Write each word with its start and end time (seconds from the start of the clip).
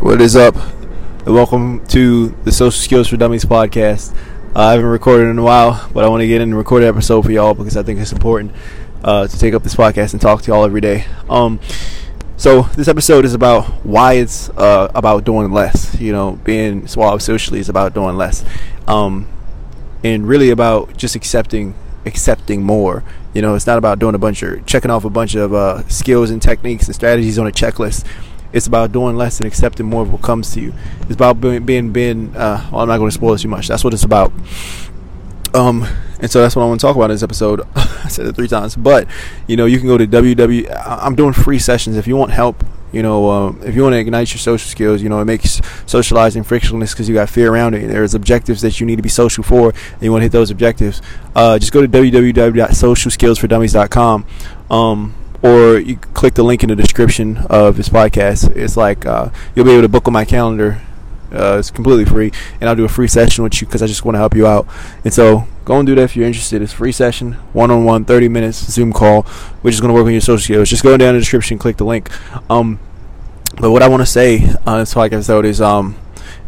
What 0.00 0.20
is 0.20 0.36
up? 0.36 0.54
And 1.26 1.34
welcome 1.34 1.84
to 1.88 2.28
the 2.44 2.52
Social 2.52 2.70
Skills 2.70 3.08
for 3.08 3.16
Dummies 3.16 3.44
podcast. 3.44 4.16
Uh, 4.54 4.60
I 4.60 4.70
haven't 4.70 4.86
recorded 4.86 5.26
in 5.26 5.38
a 5.40 5.42
while, 5.42 5.90
but 5.92 6.04
I 6.04 6.08
want 6.08 6.20
to 6.20 6.28
get 6.28 6.36
in 6.36 6.50
and 6.50 6.56
record 6.56 6.84
an 6.84 6.88
episode 6.88 7.24
for 7.24 7.32
y'all 7.32 7.52
because 7.52 7.76
I 7.76 7.82
think 7.82 7.98
it's 7.98 8.12
important 8.12 8.52
uh, 9.02 9.26
to 9.26 9.38
take 9.38 9.54
up 9.54 9.64
this 9.64 9.74
podcast 9.74 10.12
and 10.12 10.22
talk 10.22 10.42
to 10.42 10.52
y'all 10.52 10.64
every 10.64 10.80
day. 10.80 11.04
Um, 11.28 11.58
so 12.36 12.62
this 12.76 12.86
episode 12.86 13.24
is 13.24 13.34
about 13.34 13.64
why 13.84 14.14
it's 14.14 14.50
uh, 14.50 14.88
about 14.94 15.24
doing 15.24 15.50
less. 15.50 16.00
You 16.00 16.12
know, 16.12 16.38
being 16.44 16.86
suave 16.86 17.20
socially 17.20 17.58
is 17.58 17.68
about 17.68 17.92
doing 17.92 18.16
less, 18.16 18.44
um, 18.86 19.26
and 20.04 20.28
really 20.28 20.50
about 20.50 20.96
just 20.96 21.16
accepting 21.16 21.74
accepting 22.06 22.62
more. 22.62 23.02
You 23.34 23.42
know, 23.42 23.56
it's 23.56 23.66
not 23.66 23.78
about 23.78 23.98
doing 23.98 24.14
a 24.14 24.18
bunch 24.18 24.44
of 24.44 24.64
checking 24.64 24.92
off 24.92 25.04
a 25.04 25.10
bunch 25.10 25.34
of 25.34 25.52
uh, 25.52 25.86
skills 25.88 26.30
and 26.30 26.40
techniques 26.40 26.86
and 26.86 26.94
strategies 26.94 27.36
on 27.36 27.48
a 27.48 27.52
checklist. 27.52 28.06
It's 28.52 28.66
about 28.66 28.92
doing 28.92 29.16
less 29.16 29.38
and 29.38 29.46
accepting 29.46 29.86
more 29.86 30.02
of 30.02 30.12
what 30.12 30.22
comes 30.22 30.52
to 30.54 30.60
you. 30.60 30.72
It's 31.02 31.14
about 31.14 31.40
being 31.40 31.64
being, 31.64 31.92
being 31.92 32.36
uh, 32.36 32.68
well, 32.72 32.82
I'm 32.82 32.88
not 32.88 32.98
going 32.98 33.10
to 33.10 33.14
spoil 33.14 33.34
it 33.34 33.38
too 33.38 33.48
much. 33.48 33.68
That's 33.68 33.84
what 33.84 33.94
it's 33.94 34.04
about. 34.04 34.32
Um, 35.54 35.86
and 36.20 36.30
so 36.30 36.40
that's 36.40 36.54
what 36.56 36.62
I 36.62 36.66
want 36.66 36.80
to 36.80 36.86
talk 36.86 36.96
about 36.96 37.10
in 37.10 37.14
this 37.14 37.22
episode. 37.22 37.62
I 37.74 38.08
said 38.08 38.26
it 38.26 38.34
three 38.34 38.48
times, 38.48 38.76
but 38.76 39.06
you 39.46 39.56
know, 39.56 39.66
you 39.66 39.78
can 39.78 39.86
go 39.86 39.98
to 39.98 40.06
www. 40.06 40.82
I'm 40.86 41.14
doing 41.14 41.32
free 41.32 41.58
sessions 41.58 41.96
if 41.96 42.06
you 42.06 42.16
want 42.16 42.32
help. 42.32 42.64
You 42.90 43.02
know, 43.02 43.30
um, 43.30 43.60
if 43.62 43.74
you 43.74 43.82
want 43.82 43.92
to 43.92 43.98
ignite 43.98 44.32
your 44.32 44.38
social 44.38 44.66
skills, 44.66 45.02
you 45.02 45.10
know, 45.10 45.20
it 45.20 45.26
makes 45.26 45.60
socializing 45.84 46.42
frictionless 46.42 46.94
because 46.94 47.06
you 47.06 47.14
got 47.14 47.28
fear 47.28 47.52
around 47.52 47.74
it. 47.74 47.86
There's 47.86 48.14
objectives 48.14 48.62
that 48.62 48.80
you 48.80 48.86
need 48.86 48.96
to 48.96 49.02
be 49.02 49.10
social 49.10 49.44
for, 49.44 49.74
and 49.92 50.02
you 50.02 50.10
want 50.10 50.22
to 50.22 50.24
hit 50.24 50.32
those 50.32 50.50
objectives. 50.50 51.02
Uh, 51.34 51.58
just 51.58 51.70
go 51.70 51.82
to 51.82 51.88
www.socialskillsfordummies.com. 51.88 54.26
Um, 54.70 55.14
or 55.42 55.78
you 55.78 55.96
click 55.96 56.34
the 56.34 56.42
link 56.42 56.62
in 56.62 56.68
the 56.68 56.76
description 56.76 57.38
of 57.50 57.76
this 57.76 57.88
podcast. 57.88 58.54
It's 58.56 58.76
like 58.76 59.06
uh, 59.06 59.30
you'll 59.54 59.64
be 59.64 59.72
able 59.72 59.82
to 59.82 59.88
book 59.88 60.06
on 60.06 60.12
my 60.12 60.24
calendar. 60.24 60.80
Uh, 61.32 61.58
it's 61.58 61.70
completely 61.70 62.06
free, 62.06 62.32
and 62.60 62.68
I'll 62.68 62.76
do 62.76 62.86
a 62.86 62.88
free 62.88 63.08
session 63.08 63.44
with 63.44 63.60
you 63.60 63.66
because 63.66 63.82
I 63.82 63.86
just 63.86 64.04
want 64.04 64.14
to 64.14 64.18
help 64.18 64.34
you 64.34 64.46
out. 64.46 64.66
And 65.04 65.12
so 65.12 65.46
go 65.66 65.78
and 65.78 65.86
do 65.86 65.94
that 65.94 66.02
if 66.02 66.16
you're 66.16 66.26
interested. 66.26 66.62
It's 66.62 66.72
free 66.72 66.92
session, 66.92 67.34
one 67.52 67.70
on 67.70 67.84
one, 67.84 68.06
30 68.06 68.28
minutes 68.28 68.58
Zoom 68.72 68.92
call. 68.92 69.26
We're 69.62 69.70
just 69.70 69.82
going 69.82 69.90
to 69.90 69.94
work 69.94 70.06
on 70.06 70.12
your 70.12 70.22
social 70.22 70.42
skills. 70.42 70.70
Just 70.70 70.82
go 70.82 70.96
down 70.96 71.10
in 71.10 71.14
the 71.16 71.20
description, 71.20 71.58
click 71.58 71.76
the 71.76 71.84
link. 71.84 72.10
Um, 72.50 72.80
but 73.60 73.70
what 73.70 73.82
I 73.82 73.88
want 73.88 74.00
to 74.00 74.06
say 74.06 74.54
on 74.66 74.78
this 74.78 74.94
podcast 74.94 75.12
episode 75.12 75.44
is, 75.44 75.60
um, 75.60 75.96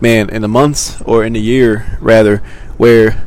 man, 0.01 0.31
in 0.31 0.41
the 0.41 0.49
months 0.49 1.01
or 1.03 1.25
in 1.25 1.35
the 1.35 1.41
year 1.41 1.99
rather, 2.01 2.39
where 2.79 3.27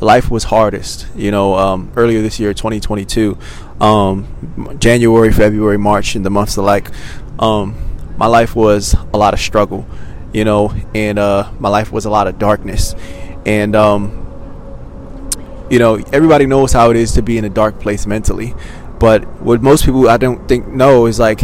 life 0.00 0.30
was 0.30 0.44
hardest. 0.44 1.06
You 1.16 1.30
know, 1.30 1.54
um, 1.54 1.92
earlier 1.96 2.22
this 2.22 2.38
year, 2.38 2.54
2022, 2.54 3.36
um, 3.80 4.76
January, 4.78 5.32
February, 5.32 5.78
March, 5.78 6.14
and 6.14 6.24
the 6.24 6.30
months 6.30 6.56
alike, 6.56 6.90
um, 7.38 7.74
my 8.16 8.26
life 8.26 8.56
was 8.56 8.94
a 9.12 9.18
lot 9.18 9.34
of 9.34 9.40
struggle. 9.40 9.86
You 10.32 10.44
know, 10.44 10.74
and 10.94 11.18
uh, 11.18 11.50
my 11.58 11.70
life 11.70 11.90
was 11.90 12.04
a 12.04 12.10
lot 12.10 12.26
of 12.26 12.38
darkness, 12.38 12.94
and 13.46 13.74
um, 13.74 14.28
you 15.70 15.78
know, 15.78 15.96
everybody 16.12 16.44
knows 16.46 16.72
how 16.72 16.90
it 16.90 16.96
is 16.96 17.12
to 17.12 17.22
be 17.22 17.38
in 17.38 17.44
a 17.44 17.48
dark 17.48 17.80
place 17.80 18.06
mentally. 18.06 18.54
But 18.98 19.24
what 19.40 19.62
most 19.62 19.84
people 19.84 20.08
I 20.08 20.16
don't 20.16 20.46
think 20.48 20.66
know 20.68 21.06
is 21.06 21.18
like 21.18 21.40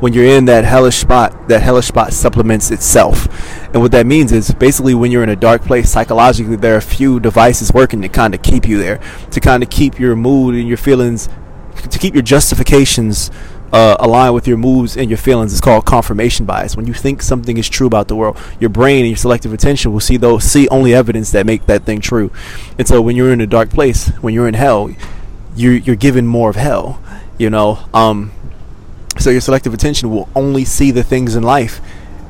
when 0.00 0.12
you're 0.12 0.24
in 0.24 0.44
that 0.46 0.64
hellish 0.64 0.96
spot, 0.96 1.48
that 1.48 1.62
hellish 1.62 1.86
spot 1.86 2.12
supplements 2.12 2.70
itself. 2.70 3.26
And 3.72 3.82
what 3.82 3.92
that 3.92 4.06
means 4.06 4.32
is 4.32 4.50
basically 4.52 4.94
when 4.94 5.10
you're 5.10 5.22
in 5.22 5.28
a 5.28 5.36
dark 5.36 5.62
place 5.62 5.90
psychologically, 5.90 6.56
there 6.56 6.74
are 6.74 6.78
a 6.78 6.82
few 6.82 7.20
devices 7.20 7.72
working 7.72 8.02
to 8.02 8.08
kind 8.08 8.34
of 8.34 8.42
keep 8.42 8.66
you 8.66 8.78
there, 8.78 9.00
to 9.30 9.40
kind 9.40 9.62
of 9.62 9.70
keep 9.70 9.98
your 9.98 10.16
mood 10.16 10.54
and 10.54 10.68
your 10.68 10.76
feelings, 10.76 11.28
to 11.90 11.98
keep 11.98 12.14
your 12.14 12.22
justifications 12.22 13.30
uh, 13.72 14.30
with 14.32 14.46
your 14.46 14.56
moves 14.56 14.96
and 14.96 15.10
your 15.10 15.18
feelings. 15.18 15.52
It's 15.52 15.60
called 15.60 15.84
confirmation 15.84 16.46
bias. 16.46 16.76
When 16.76 16.86
you 16.86 16.94
think 16.94 17.22
something 17.22 17.56
is 17.56 17.68
true 17.68 17.86
about 17.86 18.08
the 18.08 18.16
world, 18.16 18.38
your 18.60 18.70
brain 18.70 19.00
and 19.00 19.08
your 19.08 19.16
selective 19.16 19.52
attention 19.52 19.92
will 19.92 20.00
see 20.00 20.16
those 20.16 20.44
see 20.44 20.68
only 20.68 20.94
evidence 20.94 21.30
that 21.32 21.46
make 21.46 21.66
that 21.66 21.84
thing 21.84 22.00
true. 22.00 22.30
And 22.78 22.86
so 22.86 23.00
when 23.02 23.16
you're 23.16 23.32
in 23.32 23.40
a 23.40 23.46
dark 23.46 23.70
place, 23.70 24.08
when 24.20 24.34
you're 24.34 24.48
in 24.48 24.54
hell, 24.54 24.90
you're 25.54 25.74
you're 25.74 25.96
given 25.96 26.26
more 26.26 26.50
of 26.50 26.56
hell. 26.56 27.02
You 27.36 27.50
know, 27.50 27.78
um, 27.94 28.32
so 29.18 29.30
your 29.30 29.40
selective 29.40 29.74
attention 29.74 30.10
will 30.10 30.28
only 30.34 30.64
see 30.64 30.90
the 30.90 31.02
things 31.02 31.36
in 31.36 31.42
life 31.42 31.80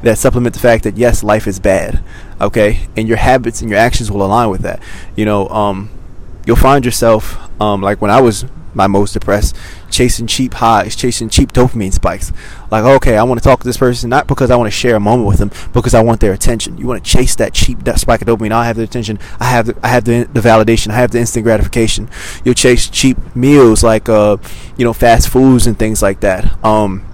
that 0.02 0.16
supplement 0.16 0.54
the 0.54 0.60
fact 0.60 0.84
that 0.84 0.96
yes, 0.96 1.22
life 1.22 1.46
is 1.46 1.58
bad. 1.58 2.02
Okay, 2.40 2.88
and 2.96 3.08
your 3.08 3.16
habits 3.16 3.60
and 3.60 3.70
your 3.70 3.78
actions 3.78 4.10
will 4.10 4.24
align 4.24 4.48
with 4.50 4.62
that. 4.62 4.80
You 5.16 5.24
know, 5.24 5.48
um, 5.48 5.90
you'll 6.46 6.56
find 6.56 6.84
yourself 6.84 7.36
um, 7.60 7.82
like 7.82 8.00
when 8.00 8.10
I 8.10 8.20
was 8.20 8.44
my 8.74 8.86
most 8.86 9.12
depressed, 9.12 9.56
chasing 9.90 10.26
cheap 10.26 10.54
highs, 10.54 10.94
chasing 10.96 11.28
cheap 11.28 11.52
dopamine 11.52 11.92
spikes. 11.92 12.32
Like, 12.70 12.84
okay, 12.84 13.16
I 13.16 13.22
want 13.22 13.40
to 13.40 13.44
talk 13.44 13.60
to 13.60 13.66
this 13.66 13.76
person 13.76 14.10
not 14.10 14.26
because 14.26 14.50
I 14.50 14.56
want 14.56 14.66
to 14.66 14.76
share 14.76 14.96
a 14.96 15.00
moment 15.00 15.28
with 15.28 15.38
them, 15.38 15.50
because 15.72 15.94
I 15.94 16.02
want 16.02 16.20
their 16.20 16.32
attention. 16.32 16.78
You 16.78 16.86
want 16.86 17.04
to 17.04 17.10
chase 17.10 17.34
that 17.36 17.54
cheap 17.54 17.84
that 17.84 17.98
spike 18.00 18.22
of 18.22 18.28
dopamine. 18.28 18.52
I 18.52 18.66
have 18.66 18.76
the 18.76 18.82
attention. 18.82 19.18
I 19.40 19.46
have 19.46 19.66
the, 19.66 19.78
I 19.82 19.88
have 19.88 20.04
the, 20.04 20.28
the 20.32 20.40
validation. 20.40 20.88
I 20.88 20.96
have 20.96 21.10
the 21.10 21.20
instant 21.20 21.44
gratification. 21.44 22.08
You'll 22.44 22.54
chase 22.54 22.88
cheap 22.88 23.16
meals 23.34 23.82
like, 23.82 24.08
uh, 24.08 24.36
you 24.76 24.84
know, 24.84 24.92
fast 24.92 25.28
foods 25.28 25.66
and 25.66 25.78
things 25.78 26.02
like 26.02 26.20
that. 26.20 26.62
Um, 26.64 27.07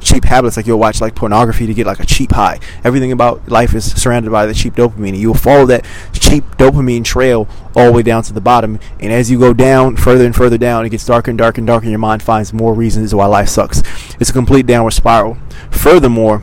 cheap 0.00 0.24
habits 0.24 0.56
like 0.56 0.66
you'll 0.66 0.78
watch 0.78 1.00
like 1.00 1.14
pornography 1.14 1.66
to 1.66 1.74
get 1.74 1.86
like 1.86 2.00
a 2.00 2.06
cheap 2.06 2.32
high. 2.32 2.58
Everything 2.84 3.12
about 3.12 3.48
life 3.48 3.74
is 3.74 3.92
surrounded 4.00 4.30
by 4.30 4.46
the 4.46 4.54
cheap 4.54 4.74
dopamine 4.74 5.10
and 5.10 5.18
you'll 5.18 5.34
follow 5.34 5.66
that 5.66 5.84
cheap 6.12 6.44
dopamine 6.56 7.04
trail 7.04 7.48
all 7.74 7.86
the 7.86 7.92
way 7.92 8.02
down 8.02 8.22
to 8.24 8.32
the 8.32 8.40
bottom. 8.40 8.78
And 9.00 9.12
as 9.12 9.30
you 9.30 9.38
go 9.38 9.52
down 9.52 9.96
further 9.96 10.24
and 10.24 10.34
further 10.34 10.58
down 10.58 10.84
it 10.86 10.90
gets 10.90 11.06
darker 11.06 11.30
and 11.30 11.38
darker 11.38 11.60
and 11.60 11.66
darker 11.66 11.84
and 11.84 11.90
your 11.90 11.98
mind 11.98 12.22
finds 12.22 12.52
more 12.52 12.74
reasons 12.74 13.14
why 13.14 13.26
life 13.26 13.48
sucks. 13.48 13.82
It's 14.20 14.30
a 14.30 14.32
complete 14.32 14.66
downward 14.66 14.92
spiral. 14.92 15.38
Furthermore 15.70 16.42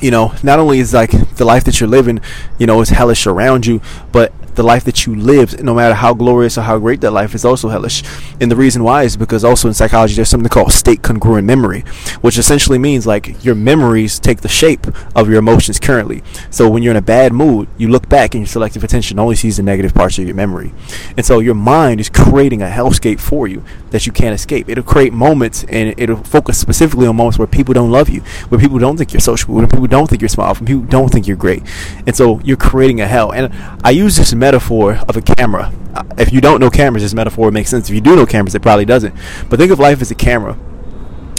you 0.00 0.10
know, 0.10 0.32
not 0.42 0.58
only 0.58 0.78
is 0.78 0.94
like 0.94 1.10
the 1.36 1.44
life 1.44 1.64
that 1.64 1.78
you're 1.78 1.88
living, 1.88 2.20
you 2.58 2.66
know, 2.66 2.80
is 2.80 2.88
hellish 2.88 3.26
around 3.26 3.66
you, 3.66 3.80
but 4.12 4.32
the 4.54 4.62
life 4.62 4.84
that 4.84 5.06
you 5.06 5.14
live, 5.14 5.62
no 5.62 5.74
matter 5.74 5.94
how 5.94 6.14
glorious 6.14 6.58
or 6.58 6.62
how 6.62 6.78
great 6.78 7.00
that 7.00 7.12
life 7.12 7.34
is, 7.34 7.44
also 7.44 7.68
hellish. 7.68 8.02
And 8.40 8.50
the 8.50 8.56
reason 8.56 8.82
why 8.84 9.04
is 9.04 9.16
because 9.16 9.44
also 9.44 9.68
in 9.68 9.74
psychology 9.74 10.14
there's 10.14 10.28
something 10.28 10.48
called 10.48 10.72
state 10.72 11.02
congruent 11.02 11.46
memory, 11.46 11.80
which 12.20 12.38
essentially 12.38 12.78
means 12.78 13.06
like 13.06 13.44
your 13.44 13.54
memories 13.54 14.18
take 14.18 14.40
the 14.40 14.48
shape 14.48 14.86
of 15.14 15.28
your 15.28 15.38
emotions 15.38 15.78
currently. 15.78 16.22
So 16.50 16.68
when 16.68 16.82
you're 16.82 16.92
in 16.92 16.96
a 16.96 17.02
bad 17.02 17.32
mood, 17.32 17.68
you 17.76 17.88
look 17.88 18.08
back 18.08 18.34
and 18.34 18.42
your 18.42 18.48
selective 18.48 18.84
attention 18.84 19.18
only 19.18 19.36
sees 19.36 19.56
the 19.56 19.62
negative 19.62 19.94
parts 19.94 20.18
of 20.18 20.24
your 20.26 20.34
memory. 20.34 20.72
And 21.16 21.24
so 21.24 21.38
your 21.40 21.54
mind 21.54 22.00
is 22.00 22.08
creating 22.08 22.62
a 22.62 22.66
hellscape 22.66 23.20
for 23.20 23.46
you 23.46 23.64
that 23.90 24.06
you 24.06 24.12
can't 24.12 24.34
escape. 24.34 24.68
It'll 24.68 24.84
create 24.84 25.12
moments 25.12 25.64
and 25.64 25.94
it'll 25.98 26.22
focus 26.24 26.58
specifically 26.58 27.06
on 27.06 27.16
moments 27.16 27.38
where 27.38 27.46
people 27.46 27.74
don't 27.74 27.90
love 27.90 28.08
you, 28.08 28.20
where 28.48 28.60
people 28.60 28.78
don't 28.78 28.96
think 28.96 29.12
you're 29.12 29.20
social, 29.20 29.54
where 29.54 29.66
people 29.66 29.86
don't 29.86 30.08
think 30.08 30.22
you're 30.22 30.28
smart, 30.28 30.60
where 30.60 30.66
people 30.66 30.84
don't 30.84 31.10
think 31.10 31.26
you're 31.26 31.36
great. 31.36 31.62
And 32.06 32.14
so 32.14 32.40
you're 32.40 32.56
creating 32.56 33.00
a 33.00 33.06
hell. 33.06 33.32
And 33.32 33.52
I 33.84 33.90
use 33.90 34.16
this 34.16 34.32
metaphor 34.40 34.94
of 35.08 35.16
a 35.16 35.22
camera. 35.22 35.72
If 36.18 36.32
you 36.32 36.40
don't 36.40 36.58
know 36.60 36.70
cameras, 36.70 37.02
this 37.04 37.14
metaphor 37.14 37.52
makes 37.52 37.70
sense. 37.70 37.88
If 37.88 37.94
you 37.94 38.00
do 38.00 38.16
know 38.16 38.26
cameras, 38.26 38.54
it 38.54 38.62
probably 38.62 38.86
doesn't. 38.86 39.14
But 39.48 39.60
think 39.60 39.70
of 39.70 39.78
life 39.78 40.00
as 40.02 40.10
a 40.10 40.14
camera. 40.16 40.58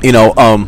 You 0.03 0.13
know, 0.13 0.34
um, 0.38 0.67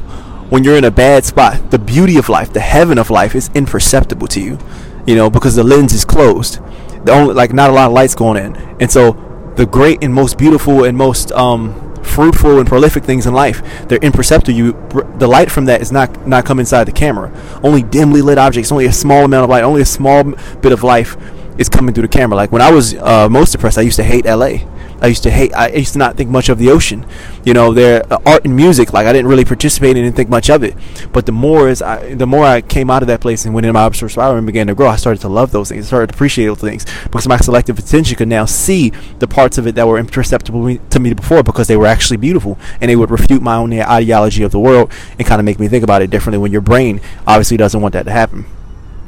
when 0.50 0.64
you're 0.64 0.76
in 0.76 0.84
a 0.84 0.92
bad 0.92 1.24
spot, 1.26 1.72
the 1.72 1.80
beauty 1.80 2.18
of 2.18 2.28
life, 2.28 2.52
the 2.52 2.60
heaven 2.60 2.98
of 2.98 3.10
life, 3.10 3.36
is 3.36 3.50
imperceptible 3.56 4.28
to 4.28 4.42
you. 4.42 4.58
You 5.06 5.16
know, 5.16 5.30
because 5.30 5.56
the 5.56 5.64
lens 5.64 5.94
is 5.94 6.04
closed. 6.04 6.60
The 7.06 7.12
only 7.12 7.34
like 7.34 7.54
not 7.54 7.70
a 7.70 7.74
lot 7.74 7.88
of 7.88 7.94
lights 7.94 8.16
going 8.16 8.44
in, 8.44 8.56
and 8.80 8.92
so 8.92 9.14
the 9.56 9.66
great 9.66 10.04
and 10.04 10.14
most 10.14 10.38
beautiful 10.38 10.86
and 10.86 10.98
most 10.98 11.32
um, 11.34 11.94
fruitful 12.04 12.60
and 12.60 12.68
prolific 12.68 13.04
things 13.04 13.26
in 13.26 13.34
life 13.34 13.62
they're 13.88 14.00
imperceptible 14.00 14.56
you 14.56 14.74
the 15.18 15.28
light 15.28 15.50
from 15.50 15.66
that 15.66 15.82
is 15.82 15.92
not 15.92 16.28
not 16.28 16.46
come 16.46 16.60
inside 16.60 16.84
the 16.86 16.92
camera 16.92 17.32
only 17.64 17.82
dimly 17.82 18.22
lit 18.22 18.38
objects 18.38 18.72
only 18.72 18.86
a 18.86 18.92
small 18.92 19.26
amount 19.26 19.44
of 19.44 19.50
light 19.50 19.64
only 19.64 19.82
a 19.82 19.86
small 19.86 20.24
bit 20.62 20.72
of 20.72 20.84
life 20.84 21.16
is 21.58 21.70
coming 21.70 21.94
through 21.94 22.04
the 22.04 22.08
camera. 22.08 22.36
Like 22.36 22.52
when 22.52 22.62
I 22.62 22.72
was 22.72 22.94
uh, 22.96 23.30
most 23.30 23.52
depressed, 23.52 23.78
I 23.78 23.82
used 23.82 23.98
to 23.98 24.04
hate 24.04 24.26
LA. 24.26 24.68
I 25.04 25.08
used 25.08 25.24
to 25.24 25.32
hate. 25.32 25.54
I 25.54 25.68
used 25.68 25.94
to 25.94 26.00
not 26.00 26.16
think 26.16 26.30
much 26.30 26.48
of 26.48 26.58
the 26.58 26.70
ocean. 26.72 27.06
You 27.44 27.54
know, 27.54 27.74
their 27.74 28.06
uh, 28.12 28.20
art 28.26 28.46
and 28.46 28.56
music. 28.56 28.94
Like 28.94 29.06
I 29.06 29.12
didn't 29.12 29.28
really 29.28 29.44
participate 29.44 29.98
and 29.98 30.06
didn't 30.06 30.16
think 30.16 30.30
much 30.30 30.50
of 30.50 30.64
it. 30.64 30.76
But 31.12 31.26
the 31.26 31.34
more 31.34 31.68
as 31.68 31.82
I, 31.82 32.14
the 32.16 32.26
more 32.26 32.46
I 32.46 32.62
came 32.62 32.90
out 32.90 33.04
of 33.04 33.08
that 33.08 33.20
place 33.20 33.44
and 33.44 33.54
went 33.54 33.66
into 33.66 33.74
my 33.74 33.84
observation 33.84 34.14
spiral 34.14 34.38
and 34.38 34.46
began 34.46 34.68
to 34.68 34.76
grow, 34.76 34.88
I 34.88 34.96
started 34.96 35.20
to 35.22 35.28
love 35.28 35.52
those 35.52 35.68
things. 35.68 35.86
I 35.86 35.88
started 35.88 36.08
to 36.08 36.16
appreciate 36.16 36.46
those 36.46 36.62
things 36.62 36.86
because 37.04 37.28
my 37.28 37.38
selective 37.38 37.78
attention 37.78 38.16
could 38.16 38.30
now 38.30 38.46
see 38.46 38.92
the 39.20 39.28
parts 39.28 39.58
of 39.58 39.68
it 39.68 39.76
that 39.76 39.88
were 39.88 40.00
imperceptible 40.00 40.78
to 40.78 41.00
me 41.00 41.14
before 41.14 41.44
because 41.44 41.68
they 41.68 41.78
were 41.78 41.86
actually 41.88 42.18
beautiful 42.18 42.58
and 42.80 42.90
they 42.90 42.96
would 42.96 43.12
refute 43.12 43.42
my 43.42 43.56
own 43.56 43.74
ideology 43.74 44.44
of 44.44 44.52
the 44.52 44.60
world 44.60 44.90
and 45.20 45.28
kind 45.28 45.40
of 45.42 45.46
make 45.46 45.60
me 45.60 45.68
think 45.68 45.84
about 45.84 46.02
it 46.02 46.12
differently. 46.12 46.38
When 46.38 46.54
your 46.54 46.62
brain 46.62 47.02
obviously 47.28 47.58
doesn't 47.58 47.82
want 47.82 47.92
that 47.94 48.04
to 48.04 48.12
happen. 48.12 48.46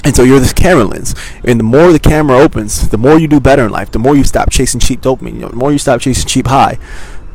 And 0.05 0.15
so 0.15 0.21
you're 0.21 0.39
this 0.39 0.53
camera 0.53 0.85
lens. 0.85 1.15
And 1.43 1.59
the 1.59 1.63
more 1.63 1.91
the 1.91 1.99
camera 1.99 2.37
opens, 2.37 2.89
the 2.89 2.97
more 2.97 3.19
you 3.19 3.27
do 3.27 3.39
better 3.39 3.65
in 3.65 3.71
life, 3.71 3.91
the 3.91 3.99
more 3.99 4.15
you 4.15 4.23
stop 4.23 4.51
chasing 4.51 4.79
cheap 4.79 5.01
dopamine, 5.01 5.33
you 5.33 5.39
know, 5.39 5.49
the 5.49 5.55
more 5.55 5.71
you 5.71 5.79
stop 5.79 5.99
chasing 5.99 6.27
cheap 6.27 6.45
high, 6.45 6.77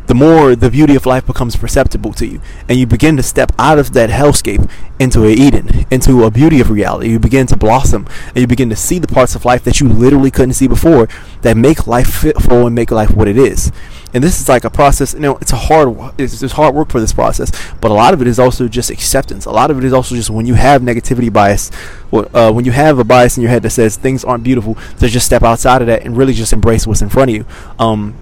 the 0.07 0.15
more 0.15 0.57
the 0.57 0.71
beauty 0.71 0.95
of 0.97 1.07
life 1.07 1.27
becomes 1.27 1.57
perceptible 1.57 2.13
to 2.15 2.27
you. 2.27 2.41
And 2.69 2.79
you 2.79 2.87
begin 2.87 3.17
to 3.17 3.23
step 3.23 3.53
out 3.59 3.79
of 3.79 3.93
that 3.95 4.11
hellscape 4.11 4.71
into 4.99 5.25
a 5.25 5.31
Eden, 5.31 5.87
into 5.91 6.25
a 6.25 6.31
beauty 6.31 6.61
of 6.61 6.71
reality. 6.71 7.11
You 7.11 7.19
begin 7.19 7.47
to 7.49 7.57
blossom 7.57 8.07
and 8.29 8.39
you 8.39 8.47
begin 8.47 8.71
to 8.71 8.77
see 8.77 8.99
the 8.99 9.09
parts 9.09 9.35
of 9.35 9.45
life 9.45 9.65
that 9.65 9.81
you 9.81 9.89
literally 9.89 10.31
couldn't 10.31 10.55
see 10.55 10.69
before 10.69 11.09
that 11.43 11.57
make 11.57 11.87
life 11.87 12.13
fitful 12.13 12.67
and 12.67 12.75
make 12.75 12.91
life 12.91 13.11
what 13.11 13.29
it 13.29 13.37
is. 13.37 13.73
And 14.13 14.23
this 14.23 14.41
is 14.41 14.49
like 14.49 14.65
a 14.65 14.71
process. 14.71 15.15
You 15.15 15.21
know, 15.21 15.37
it's 15.37 15.53
a 15.53 15.57
hard, 15.57 16.15
it's, 16.19 16.43
it's 16.43 16.53
hard 16.53 16.75
work 16.75 16.91
for 16.91 17.01
this 17.01 17.13
process, 17.13 17.51
but 17.81 17.91
a 17.91 17.95
lot 17.95 18.15
of 18.15 18.21
it 18.21 18.27
is 18.27 18.39
also 18.39 18.69
just 18.69 18.91
acceptance. 18.91 19.45
A 19.47 19.51
lot 19.51 19.71
of 19.71 19.79
it 19.79 19.85
is 19.85 19.93
also 19.93 20.15
just 20.15 20.31
when 20.31 20.47
you 20.47 20.55
have 20.55 20.83
negativity 20.83 21.33
bias, 21.33 21.71
uh, 22.13 22.53
when 22.53 22.65
you 22.65 22.73
have 22.73 22.99
a 22.99 23.05
bias 23.05 23.37
in 23.37 23.43
your 23.43 23.51
head 23.51 23.63
that 23.63 23.71
says 23.71 23.97
things 23.97 24.25
aren't 24.25 24.45
beautiful, 24.45 24.77
to 24.99 25.09
just 25.09 25.27
step 25.27 25.43
outside 25.43 25.81
of 25.81 25.87
that 25.87 26.05
and 26.05 26.17
really 26.17 26.33
just 26.33 26.53
embrace 26.53 26.87
what's 26.87 27.03
in 27.03 27.09
front 27.09 27.31
of 27.31 27.37
you. 27.37 27.47
Um, 27.79 28.17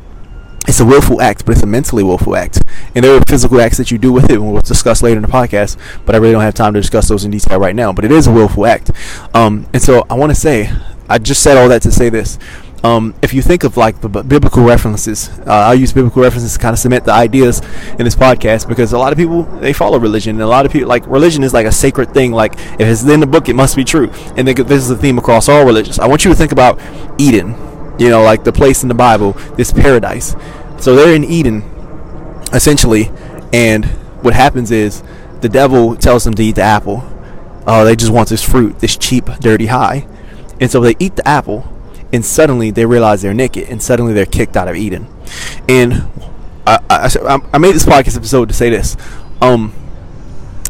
it's 0.67 0.81
a 0.81 0.85
willful 0.85 1.23
act, 1.23 1.47
but 1.47 1.53
it's 1.53 1.63
a 1.63 1.67
mentally 1.67 2.03
willful 2.03 2.37
act. 2.37 2.61
And 2.95 3.03
there 3.03 3.17
are 3.17 3.23
physical 3.27 3.59
acts 3.59 3.79
that 3.79 3.91
you 3.91 3.97
do 3.97 4.13
with 4.13 4.25
it, 4.25 4.33
and 4.33 4.53
we'll 4.53 4.61
discuss 4.61 5.03
later 5.03 5.17
in 5.17 5.23
the 5.23 5.29
podcast. 5.29 5.79
But 6.05 6.15
I 6.15 6.19
really 6.19 6.33
don't 6.33 6.43
have 6.43 6.53
time 6.53 6.75
to 6.75 6.81
discuss 6.81 7.09
those 7.09 7.25
in 7.25 7.31
detail 7.31 7.59
right 7.59 7.75
now. 7.75 7.91
But 7.91 8.05
it 8.05 8.13
is 8.13 8.27
a 8.27 8.31
willful 8.31 8.67
act. 8.67 8.91
Um, 9.33 9.67
and 9.73 9.81
so 9.81 10.05
I 10.11 10.15
want 10.15 10.31
to 10.31 10.35
say, 10.35 10.71
I 11.09 11.17
just 11.17 11.43
said 11.43 11.57
all 11.57 11.71
that 11.71 11.81
to 11.83 11.91
say 11.91 12.11
this 12.11 12.39
um, 12.85 13.15
if 13.23 13.35
you 13.35 13.43
think 13.43 13.65
of 13.65 13.77
like 13.77 14.01
the 14.01 14.09
biblical 14.09 14.63
references, 14.63 15.29
uh, 15.41 15.45
I'll 15.47 15.75
use 15.75 15.93
biblical 15.93 16.23
references 16.23 16.53
to 16.53 16.59
kind 16.59 16.73
of 16.73 16.79
cement 16.79 17.05
the 17.05 17.13
ideas 17.13 17.61
in 17.99 18.05
this 18.05 18.15
podcast 18.15 18.69
because 18.69 18.93
a 18.93 18.99
lot 18.99 19.13
of 19.13 19.19
people 19.19 19.43
they 19.43 19.73
follow 19.73 19.99
religion, 19.99 20.37
and 20.37 20.43
a 20.43 20.47
lot 20.47 20.65
of 20.65 20.73
people 20.73 20.89
like 20.89 21.05
religion 21.07 21.43
is 21.43 21.53
like 21.53 21.67
a 21.67 21.73
sacred 21.73 22.15
thing. 22.15 22.31
Like 22.31 22.55
if 22.55 22.83
it's 22.83 23.03
in 23.03 23.19
the 23.19 23.27
book, 23.27 23.49
it 23.49 23.55
must 23.55 23.75
be 23.75 23.85
true. 23.85 24.11
And 24.37 24.47
this 24.47 24.83
is 24.83 24.91
a 24.91 24.97
theme 24.97 25.19
across 25.19 25.49
all 25.49 25.65
religions. 25.65 25.99
I 25.99 26.07
want 26.07 26.25
you 26.25 26.31
to 26.31 26.37
think 26.37 26.53
about 26.53 26.81
Eden, 27.19 27.49
you 27.99 28.11
know, 28.11 28.23
like 28.23 28.45
the 28.45 28.53
place 28.53 28.83
in 28.83 28.89
the 28.89 28.95
Bible, 28.95 29.33
this 29.57 29.73
paradise. 29.73 30.37
So 30.79 30.95
they're 30.95 31.15
in 31.15 31.25
Eden, 31.25 31.63
essentially, 32.53 33.11
and 33.53 33.87
what 34.23 34.35
happens 34.35 34.71
is 34.71 35.03
the 35.41 35.49
devil 35.49 35.97
tells 35.97 36.23
them 36.23 36.35
to 36.35 36.45
eat 36.45 36.55
the 36.55 36.63
apple. 36.63 37.03
Oh, 37.67 37.85
they 37.85 37.97
just 37.97 38.13
want 38.13 38.29
this 38.29 38.43
fruit, 38.43 38.79
this 38.79 38.97
cheap, 38.97 39.27
dirty 39.41 39.67
high, 39.67 40.07
and 40.61 40.71
so 40.71 40.81
they 40.81 40.95
eat 41.01 41.17
the 41.17 41.27
apple 41.27 41.75
and 42.13 42.25
suddenly 42.25 42.71
they 42.71 42.87
realize 42.87 43.23
they're 43.23 43.35
naked, 43.35 43.69
and 43.69 43.83
suddenly 43.83 44.13
they're 44.13 44.27
kicked 44.27 44.57
out 44.57 44.69
of 44.69 44.77
Eden. 44.77 45.07
And 45.69 46.09
I, 46.67 46.79
I, 46.91 47.39
I 47.53 47.59
made 47.59 47.75
this 47.75 47.85
podcast 47.85 48.17
episode 48.17 48.49
to 48.49 48.55
say 48.55 48.71
this. 48.71 48.97
Um, 49.41 49.73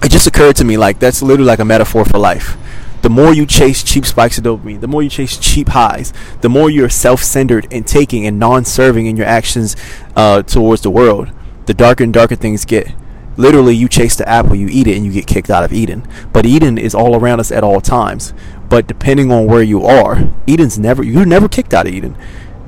it 0.02 0.10
just 0.10 0.26
occurred 0.26 0.56
to 0.56 0.64
me 0.64 0.76
like 0.76 0.98
that's 1.00 1.22
literally 1.22 1.48
like 1.48 1.58
a 1.58 1.64
metaphor 1.64 2.04
for 2.04 2.18
life. 2.18 2.56
The 3.02 3.10
more 3.10 3.32
you 3.32 3.46
chase 3.46 3.82
cheap 3.82 4.04
spikes 4.04 4.38
of 4.38 4.44
dopamine, 4.44 4.80
the 4.80 4.88
more 4.88 5.02
you 5.02 5.08
chase 5.08 5.36
cheap 5.36 5.68
highs, 5.68 6.12
the 6.40 6.48
more 6.48 6.68
you're 6.68 6.88
self-centered 6.88 7.72
and 7.72 7.86
taking 7.86 8.26
and 8.26 8.38
non-serving 8.38 9.06
in 9.06 9.16
your 9.16 9.26
actions 9.26 9.76
uh, 10.16 10.42
towards 10.42 10.82
the 10.82 10.90
world, 10.90 11.30
the 11.66 11.74
darker 11.74 12.02
and 12.02 12.12
darker 12.12 12.34
things 12.34 12.64
get 12.64 12.88
literally 13.36 13.74
you 13.74 13.88
chase 13.88 14.16
the 14.16 14.28
apple 14.28 14.56
you 14.56 14.66
eat 14.68 14.86
it 14.88 14.96
and 14.96 15.06
you 15.06 15.12
get 15.12 15.26
kicked 15.26 15.48
out 15.48 15.62
of 15.62 15.72
eden 15.72 16.06
but 16.32 16.44
eden 16.44 16.76
is 16.76 16.94
all 16.94 17.14
around 17.14 17.38
us 17.38 17.52
at 17.52 17.62
all 17.62 17.80
times 17.80 18.34
but 18.68 18.86
depending 18.86 19.32
on 19.32 19.46
where 19.46 19.62
you 19.62 19.84
are, 19.84 20.30
Eden's 20.46 20.78
never 20.78 21.02
you're 21.02 21.26
never 21.26 21.48
kicked 21.48 21.74
out 21.74 21.86
of 21.86 21.92
Eden. 21.92 22.16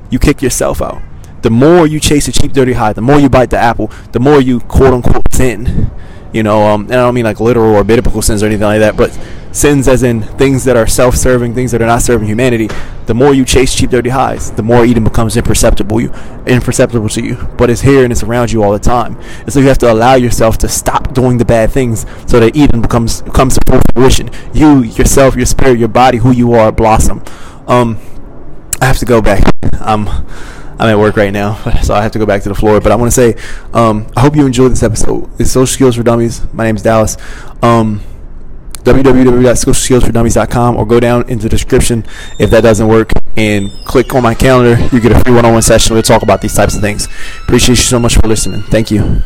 You 0.09 0.19
kick 0.19 0.41
yourself 0.41 0.81
out. 0.81 1.01
The 1.41 1.49
more 1.49 1.87
you 1.87 1.99
chase 1.99 2.27
a 2.27 2.31
cheap, 2.31 2.53
dirty 2.53 2.73
high, 2.73 2.93
the 2.93 3.01
more 3.01 3.19
you 3.19 3.29
bite 3.29 3.49
the 3.49 3.57
apple, 3.57 3.91
the 4.11 4.19
more 4.19 4.41
you 4.41 4.59
quote 4.61 4.93
unquote 4.93 5.31
sin. 5.31 5.91
You 6.33 6.43
know, 6.43 6.67
um, 6.67 6.83
and 6.83 6.93
I 6.93 6.97
don't 6.97 7.13
mean 7.13 7.25
like 7.25 7.39
literal 7.39 7.75
or 7.75 7.83
biblical 7.83 8.21
sins 8.21 8.41
or 8.41 8.45
anything 8.45 8.63
like 8.63 8.79
that, 8.79 8.95
but 8.95 9.17
sins 9.51 9.87
as 9.87 10.03
in 10.03 10.21
things 10.21 10.63
that 10.65 10.75
are 10.77 10.87
self-serving, 10.87 11.53
things 11.53 11.71
that 11.71 11.81
are 11.81 11.87
not 11.87 12.01
serving 12.01 12.27
humanity. 12.27 12.69
The 13.05 13.13
more 13.13 13.33
you 13.33 13.45
chase 13.45 13.75
cheap, 13.75 13.89
dirty 13.89 14.09
highs, 14.09 14.51
the 14.51 14.63
more 14.63 14.85
Eden 14.85 15.03
becomes 15.03 15.35
imperceptible 15.35 15.99
you, 15.99 16.13
imperceptible 16.45 17.09
to 17.09 17.23
you. 17.23 17.35
But 17.57 17.69
it's 17.69 17.81
here 17.81 18.03
and 18.03 18.11
it's 18.11 18.23
around 18.23 18.51
you 18.51 18.63
all 18.63 18.71
the 18.71 18.79
time. 18.79 19.17
And 19.41 19.51
so 19.51 19.59
you 19.59 19.67
have 19.67 19.77
to 19.79 19.91
allow 19.91 20.15
yourself 20.15 20.57
to 20.59 20.67
stop 20.67 21.13
doing 21.13 21.37
the 21.37 21.45
bad 21.45 21.71
things, 21.71 22.05
so 22.27 22.39
that 22.39 22.55
Eden 22.55 22.81
becomes 22.81 23.21
comes 23.33 23.57
to 23.57 23.61
full 23.67 23.81
fruition. 23.93 24.29
You, 24.53 24.83
yourself, 24.83 25.35
your 25.35 25.45
spirit, 25.45 25.79
your 25.79 25.89
body, 25.89 26.19
who 26.19 26.31
you 26.31 26.53
are, 26.53 26.71
blossom. 26.71 27.23
Um, 27.67 27.97
I 28.81 28.85
have 28.85 28.97
to 28.99 29.05
go 29.05 29.21
back. 29.21 29.43
Um. 29.81 30.27
I'm 30.79 30.89
at 30.89 30.97
work 30.97 31.15
right 31.15 31.31
now, 31.31 31.53
so 31.83 31.93
I 31.93 32.01
have 32.01 32.11
to 32.13 32.17
go 32.17 32.25
back 32.25 32.41
to 32.41 32.49
the 32.49 32.55
floor. 32.55 32.81
But 32.81 32.91
I 32.91 32.95
want 32.95 33.11
to 33.11 33.15
say, 33.15 33.39
um, 33.71 34.07
I 34.17 34.21
hope 34.21 34.35
you 34.35 34.47
enjoyed 34.47 34.71
this 34.71 34.81
episode. 34.81 35.29
It's 35.39 35.51
Social 35.51 35.67
Skills 35.67 35.95
for 35.95 36.01
Dummies. 36.01 36.41
My 36.53 36.63
name 36.63 36.75
is 36.75 36.81
Dallas. 36.81 37.17
Um, 37.61 38.01
www.socialskillsfordummies.com 38.81 40.77
or 40.77 40.85
go 40.85 40.99
down 40.99 41.29
into 41.29 41.43
the 41.43 41.49
description 41.49 42.03
if 42.39 42.49
that 42.49 42.61
doesn't 42.61 42.87
work 42.87 43.11
and 43.37 43.69
click 43.85 44.13
on 44.13 44.23
my 44.23 44.33
calendar. 44.33 44.77
You 44.93 44.99
get 44.99 45.11
a 45.11 45.19
free 45.19 45.33
one 45.33 45.45
on 45.45 45.53
one 45.53 45.61
session. 45.61 45.93
We'll 45.93 46.03
talk 46.03 46.23
about 46.23 46.41
these 46.41 46.53
types 46.55 46.75
of 46.75 46.81
things. 46.81 47.07
Appreciate 47.43 47.77
you 47.77 47.83
so 47.83 47.99
much 47.99 48.15
for 48.15 48.27
listening. 48.27 48.61
Thank 48.63 48.91
you. 48.91 49.23